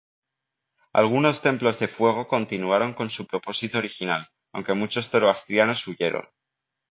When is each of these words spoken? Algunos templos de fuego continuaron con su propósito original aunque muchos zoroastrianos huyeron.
Algunos 1.01 1.41
templos 1.41 1.77
de 1.77 1.87
fuego 1.87 2.27
continuaron 2.27 2.95
con 2.95 3.11
su 3.11 3.27
propósito 3.27 3.77
original 3.77 4.29
aunque 4.51 4.73
muchos 4.73 5.09
zoroastrianos 5.11 5.85
huyeron. 5.85 6.25